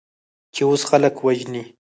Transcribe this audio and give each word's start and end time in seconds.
چې 0.53 0.61
اوس 0.69 0.81
خلک 0.89 1.13
وژنې؟ 1.21 1.63